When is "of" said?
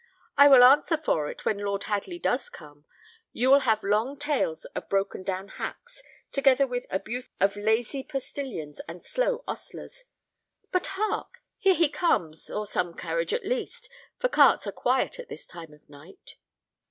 4.73-4.89, 7.39-7.55, 15.71-15.87